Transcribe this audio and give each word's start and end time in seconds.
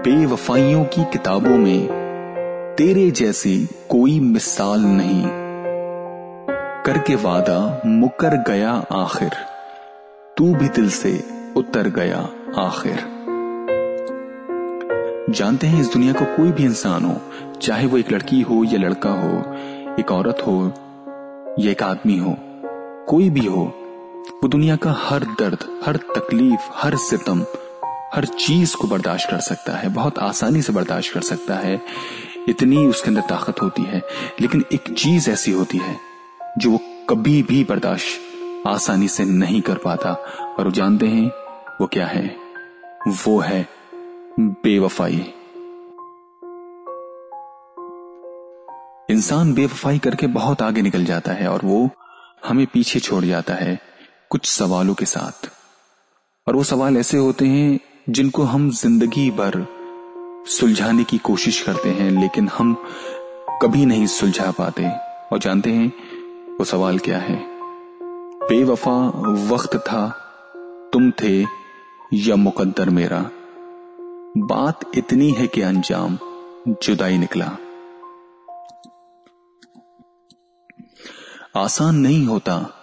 बेवफाइयों 0.00 0.84
की 0.84 1.04
किताबों 1.04 1.56
में 1.58 1.88
तेरे 2.78 3.10
जैसी 3.10 3.68
कोई 3.88 4.20
मिसाल 4.20 4.80
नहीं। 4.80 5.24
करके 6.86 7.14
वादा 7.14 7.82
मुकर 7.86 8.36
गया 8.42 8.70
आखिर, 8.92 9.30
तू 10.36 10.54
भी 10.54 10.68
दिल 10.68 10.90
से 10.90 11.12
उतर 11.56 11.88
गया 11.88 12.18
आखिर। 12.58 13.04
जानते 15.30 15.66
हैं 15.66 15.80
इस 15.80 15.92
दुनिया 15.92 16.12
का 16.12 16.24
कोई 16.36 16.52
भी 16.52 16.64
इंसान 16.64 17.04
हो, 17.04 17.20
चाहे 17.62 17.86
वो 17.86 17.98
एक 17.98 18.12
लड़की 18.12 18.40
हो 18.40 18.64
या 18.64 18.78
लड़का 18.78 19.10
हो, 19.10 19.38
एक 20.00 20.12
औरत 20.12 20.42
हो 20.46 20.72
या 21.58 21.70
एक 21.70 21.82
आदमी 21.82 22.18
हो, 22.18 22.36
कोई 23.08 23.30
भी 23.30 23.46
हो, 23.46 23.72
वो 24.42 24.48
दुनिया 24.48 24.76
का 24.76 24.96
हर 24.98 25.24
दर्द, 25.24 25.82
हर 25.86 25.96
तकलीफ़, 25.96 26.70
हर 26.72 26.96
सितम 26.96 27.44
हर 28.14 28.24
चीज़ 28.24 28.76
को 28.76 28.88
बर्दाश्त 28.88 29.30
कर 29.30 29.40
सकता 29.40 29.72
है, 29.72 29.88
बहुत 29.88 30.18
आसानी 30.18 30.62
से 30.62 30.72
बर्दाश्त 30.72 31.14
कर 31.14 31.20
सकता 31.20 31.54
है। 31.54 31.80
इतनी 32.48 32.86
उसके 32.86 33.08
अंदर 33.08 33.20
ताकत 33.20 33.62
होती 33.62 33.82
है, 33.82 34.02
लेकिन 34.40 34.64
एक 34.72 34.94
चीज़ 34.94 35.30
ऐसी 35.30 35.52
होती 35.52 35.78
है 35.78 35.96
जो 36.58 36.70
वो 36.70 36.80
कभी 37.10 37.42
भी 37.42 37.64
बर्दाश्त 37.64 38.20
आसानी 38.66 39.08
से 39.08 39.24
नहीं 39.24 39.60
कर 39.62 39.78
पाता। 39.78 40.12
और 40.58 40.64
वो 40.64 40.70
जानते 40.70 41.06
हैं 41.06 41.26
वो 41.80 41.86
क्या 41.86 42.06
है? 42.06 42.36
वो 43.08 43.38
है 43.38 43.68
बेवफाई। 44.40 45.34
इंसान 49.10 49.54
बेवफाई 49.54 49.98
करके 49.98 50.26
बहुत 50.26 50.62
आगे 50.62 50.82
निकल 50.82 51.04
जाता 51.04 51.32
है 51.32 51.48
और 51.48 51.60
वो 51.64 51.90
हमें 52.48 52.66
पीछे 52.66 53.00
छोड़ 53.00 53.24
जाता 53.24 53.54
है 53.54 53.80
कुछ 54.30 54.46
सवालों 54.46 54.94
के 54.94 55.04
साथ। 55.04 55.50
और 56.48 56.56
वो 56.56 56.64
सवाल 56.64 56.96
ऐसे 56.96 57.16
होते 57.16 57.46
हैं 57.46 57.80
जिनको 58.08 58.42
हम 58.42 58.70
ज़िंदगी 58.70 59.30
भर 59.30 59.66
सुलझाने 60.46 61.04
की 61.04 61.18
कोशिश 61.18 61.62
करते 61.62 61.88
हैं, 61.88 62.10
लेकिन 62.10 62.48
हम 62.48 62.84
कभी 63.62 63.86
नहीं 63.86 64.06
सुलझा 64.06 64.50
पाते। 64.50 64.88
और 65.32 65.38
जानते 65.38 65.70
हैं, 65.70 65.92
वो 66.58 66.64
सवाल 66.64 66.98
क्या 66.98 67.18
है? 67.18 67.44
बेवफा 68.42 69.08
वक्त 69.54 69.76
था, 69.76 70.08
तुम 70.92 71.10
थे 71.10 71.46
या 72.14 72.36
मुकद्दर 72.36 72.90
मेरा। 72.90 73.30
बात 74.36 74.80
इतनी 74.94 75.30
है 75.30 75.46
कि 75.46 75.60
अंजाम 75.60 76.18
जुदाई 76.68 77.18
निकला। 77.18 77.56
आसान 81.56 81.96
नहीं 81.96 82.26
होता 82.26 82.79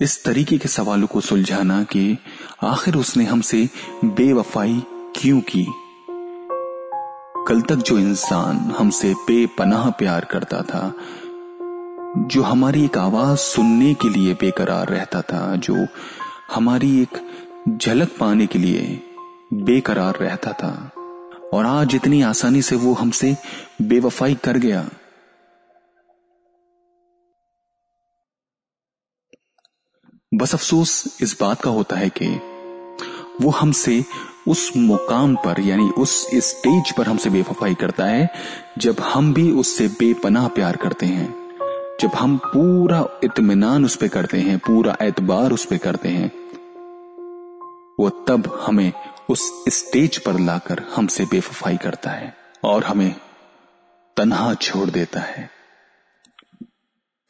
इस 0.00 0.24
तरीके 0.24 0.58
के 0.58 0.68
सवालों 0.68 1.06
को 1.06 1.20
सुलझाना 1.20 1.82
कि 1.82 2.18
आखिर 2.62 2.96
उसने 2.96 3.24
हमसे 3.24 3.68
बेवफाई 4.04 4.82
क्यों 5.16 5.40
की? 5.40 5.66
कल 7.48 7.60
तक 7.60 7.74
जो 7.74 7.98
इंसान 7.98 8.56
हमसे 8.78 9.14
बेपनाह 9.14 9.90
प्यार 9.90 10.24
करता 10.24 10.62
था, 10.62 10.92
जो 12.18 12.42
हमारी 12.42 12.84
एक 12.84 12.98
आवाज़ 12.98 13.38
सुनने 13.38 13.94
के 13.94 14.08
लिए 14.08 14.34
बेकरार 14.34 14.88
रहता 14.88 15.22
था, 15.22 15.56
जो 15.56 15.86
हमारी 16.54 17.02
एक 17.02 17.20
झलक 17.82 18.08
पाने 18.20 18.46
के 18.46 18.58
लिए 18.58 19.00
बेकरार 19.52 20.18
रहता 20.20 20.52
था, 20.52 20.90
और 21.54 21.66
आज 21.66 21.94
इतनी 21.94 22.22
आसानी 22.22 22.62
से 22.62 22.76
वो 22.76 22.94
हमसे 22.94 23.36
बेवफाई 23.82 24.34
कर 24.34 24.58
गया। 24.58 24.88
बस 30.34 30.54
अफसोस 30.54 31.18
इस 31.20 31.40
बात 31.40 31.62
का 31.62 31.70
होता 31.70 31.96
है 31.96 32.08
कि 32.08 32.28
वो 33.40 33.50
हमसे 33.50 34.04
उस 34.48 34.76
मुकाम 34.76 35.36
पर, 35.36 35.60
यानी 35.60 35.90
उस 35.90 36.26
स्टेज 36.34 36.92
पर 36.96 37.06
हमसे 37.06 37.30
बेवफाई 37.30 37.74
करता 37.74 38.04
है, 38.04 38.30
जब 38.78 39.00
हम 39.00 39.34
भी 39.34 39.52
उससे 39.52 39.88
बेपनाह 39.88 40.48
प्यार 40.48 40.76
करते 40.76 41.06
हैं, 41.06 41.34
जब 42.00 42.10
हम 42.14 42.36
पूरा 42.36 43.20
इतमान 43.24 43.84
उस 43.84 43.96
पर 43.96 44.08
करते 44.08 44.38
हैं, 44.38 44.58
पूरा 44.58 44.96
एतबार 45.02 45.52
उस 45.52 45.64
पर 45.64 45.76
करते 45.76 46.08
हैं, 46.08 46.32
वो 48.00 48.10
तब 48.10 48.64
हमें 48.66 48.92
उस 49.28 49.64
स्टेज 49.68 50.18
पर 50.18 50.40
लाकर 50.40 50.82
हमसे 50.94 51.24
बेवफाई 51.24 51.76
करता 51.76 52.10
है 52.10 52.36
और 52.64 52.84
हमें 52.84 53.16
तनहा 54.16 54.54
छोड़ 54.54 54.90
देता 54.90 55.20
है। 55.20 55.50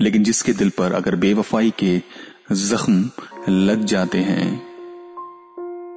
लेकिन 0.00 0.24
जिसके 0.24 0.52
दिल 0.52 0.70
पर 0.70 0.92
अगर 0.92 1.16
बेवफाई 1.16 1.72
के 1.78 2.02
जख्म 2.48 3.10
लग 3.48 3.84
जाते 3.84 4.18
हैं 4.20 4.56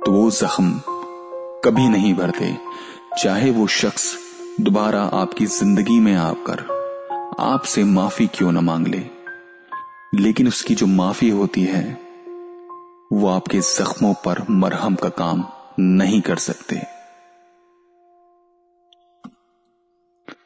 तो 0.01 0.11
वो 0.11 0.29
जख्म 0.31 0.71
कभी 1.65 1.87
नहीं 1.89 2.13
भरते। 2.13 2.51
चाहे 3.19 3.49
वो 3.51 3.65
शख्स 3.69 4.05
दोबारा 4.61 5.01
आपकी 5.13 5.45
ज़िंदगी 5.45 5.99
में 5.99 6.15
आकर 6.15 6.65
आपसे 7.39 7.83
माफ़ी 7.83 8.27
क्यों 8.27 8.51
ना 8.51 8.61
मांग 8.61 8.87
ले, 8.87 9.03
लेकिन 10.15 10.47
उसकी 10.47 10.75
जो 10.75 10.85
माफ़ी 10.87 11.29
होती 11.29 11.63
है, 11.63 11.83
वो 13.13 13.27
आपके 13.29 13.59
जख्मों 13.61 14.13
पर 14.25 14.45
मरहम 14.51 14.95
का 14.95 15.09
काम 15.17 15.45
नहीं 15.79 16.21
कर 16.21 16.37
सकते। 16.39 16.81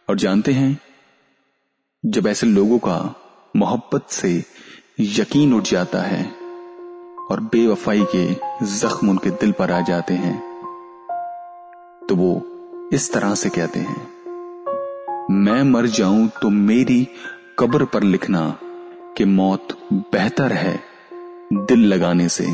और 0.09 0.18
जानते 0.18 0.53
हैं, 0.53 0.78
जब 2.03 2.28
ऐसे 2.28 2.47
लोगों 2.47 2.79
का 2.79 2.97
मोहब्बत 3.56 4.09
से 4.12 4.44
यकीन 5.01 5.53
उठ 5.53 5.63
जाता 5.63 6.01
है 6.01 6.23
और 7.31 7.39
बेवफाई 7.51 8.03
के 8.16 8.25
जख्म 8.69 9.09
उनके 9.09 9.29
दिल 9.31 9.51
पर 9.51 9.72
आ 9.72 9.79
जाते 9.81 10.13
हैं। 10.16 10.35
तो 12.01 12.16
वो 12.16 12.31
इस 12.94 13.12
तरह 13.13 13.35
से 13.35 13.50
कहते 13.50 13.79
हैं, 13.79 14.07
मैं 15.31 15.63
मर 15.63 15.88
जाऊँ 15.89 16.28
तो 16.41 16.50
मेरी 16.50 17.07
कब्र 17.59 17.85
पर 17.85 18.03
लिखना 18.03 18.44
कि 19.17 19.25
मौत 19.25 19.78
बेहतर 19.94 20.53
है 20.53 20.79
दिल 21.53 21.85
लगाने 21.85 22.28
से। 22.29 22.47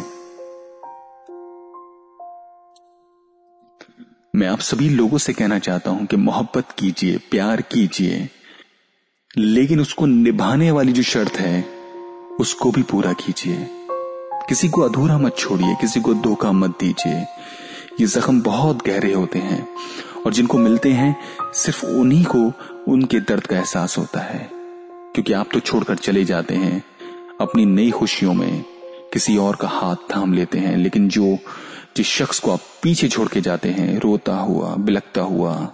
मैं 4.33 4.47
आप 4.47 4.59
सभी 4.61 4.89
लोगों 4.89 5.17
से 5.17 5.33
कहना 5.33 5.59
चाहता 5.59 5.91
हूँ 5.91 6.05
कि 6.05 6.17
मोहब्बत 6.17 6.71
कीजिए, 6.71 7.17
प्यार 7.31 7.61
कीजिए, 7.71 8.27
लेकिन 9.31 9.79
उसको 9.79 10.05
निभाने 10.05 10.71
वाली 10.71 10.91
जो 10.91 11.03
शर्त 11.03 11.39
है 11.39 11.76
उसको 12.39 12.71
भी 12.71 12.83
पूरा 12.83 13.13
कीजिए। 13.13 13.69
किसी 14.49 14.69
को 14.69 14.81
अधूरा 14.81 15.17
मत 15.17 15.37
छोड़िए, 15.37 15.75
किसी 15.81 16.01
को 16.01 16.13
धोखा 16.13 16.51
मत 16.51 16.69
दीजिए। 16.69 17.25
ये 18.01 18.05
जख्म 18.05 18.41
बहुत 18.41 18.85
गहरे 18.85 19.13
होते 19.13 19.39
हैं 19.39 19.69
और 20.25 20.33
जिनको 20.33 20.57
मिलते 20.57 20.91
हैं, 20.91 21.17
सिर्फ़ 21.53 21.85
उन्हीं 21.85 22.25
को 22.25 22.51
उनके 22.91 23.19
दर्द 23.19 23.47
का 23.47 23.57
एहसास 23.57 23.97
होता 23.97 24.19
है। 24.19 24.49
क्योंकि 25.13 25.33
आप 25.33 25.49
तो 25.53 25.59
छोड़कर 25.59 25.95
चले 25.95 26.25
जाते 26.25 26.55
हैं, 26.55 26.83
अपनी 27.41 27.65
नई 27.65 27.91
खुशियों 27.91 28.33
में 28.33 28.65
किसी 29.13 29.37
और 29.37 29.55
का 29.55 29.67
हाथ 29.67 29.95
थाम 29.95 30.33
लेते 30.33 30.57
हैं। 30.57 30.77
लेकिन 30.77 31.09
जो, 31.09 31.37
जिस 31.97 32.07
शख्स 32.07 32.39
को 32.39 32.51
आप 32.51 32.59
पीछे 32.83 33.07
छोड़ 33.07 33.27
के 33.27 33.41
जाते 33.41 33.69
हैं, 33.69 33.99
रोता 33.99 34.35
हुआ 34.35 34.75
बिलकता 34.75 35.21
हुआ, 35.21 35.71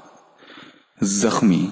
जख्मी, 1.04 1.72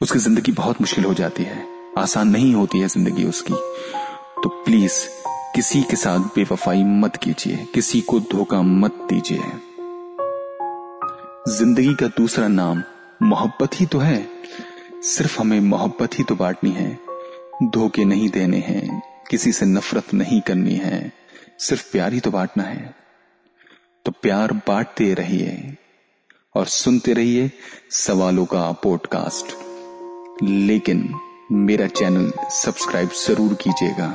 उसकी 0.00 0.18
ज़िंदगी 0.18 0.52
बहुत 0.52 0.80
मुश्किल 0.80 1.04
हो 1.04 1.14
जाती 1.14 1.42
है। 1.42 1.75
आसान 1.98 2.28
नहीं 2.28 2.54
होती 2.54 2.78
है 2.78 2.88
ज़िंदगी 2.88 3.24
उसकी। 3.24 3.54
तो 4.42 4.48
प्लीज़ 4.48 5.08
किसी 5.54 5.82
के 5.82 5.96
साथ 5.96 6.18
बेवफाई 6.18 6.84
मत 6.84 7.16
कीजिए। 7.16 7.66
किसी 7.74 8.00
को 8.00 8.20
धोखा 8.20 8.62
मत 8.62 8.92
दीजिए। 8.94 9.42
ज़िंदगी 11.48 11.94
का 11.94 12.06
दूसरा 12.06 12.48
नाम 12.48 12.82
मोहब्बत 13.22 13.70
ही 13.74 13.86
तो 13.86 13.98
है। 13.98 14.28
सिर्फ़ 15.02 15.40
हमें 15.40 15.60
मोहब्बत 15.60 16.18
ही 16.18 16.24
तो 16.24 16.34
बांटनी 16.34 16.70
है। 16.70 16.98
धोखे 17.62 18.04
नहीं 18.04 18.28
देने 18.28 18.56
हैं। 18.56 19.02
किसी 19.30 19.52
से 19.52 19.66
नफरत 19.66 20.14
नहीं 20.14 20.40
करनी 20.40 20.74
है। 20.74 21.12
सिर्फ़ 21.58 21.92
प्यार 21.92 22.12
ही 22.12 22.20
तो 22.20 22.30
बांटना 22.30 22.64
है। 22.64 22.94
तो 24.04 24.12
प्यार 24.12 24.52
बांटते 24.52 25.14
रहिए 25.14 25.76
और 26.54 26.66
सुनते 26.66 27.12
रहिए 27.12 27.50
सवालों 27.90 28.44
का 28.44 28.72
पॉडकास्ट 28.72 29.46
लेकिन 30.42 31.20
मेरा 31.52 31.86
चैनल 31.86 32.32
सब्सक्राइब 32.50 33.08
ज़रूर 33.08 33.54
कीजिएगा। 33.54 34.06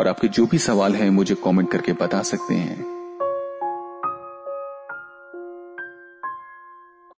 और 0.00 0.08
आपके 0.08 0.28
जो 0.28 0.46
भी 0.46 0.58
सवाल 0.58 0.94
हैं 0.94 1.10
मुझे 1.10 1.34
कमेंट 1.34 1.70
करके 1.70 1.92
बता 1.92 2.22
सकते 2.22 2.54
हैं। 2.54 2.93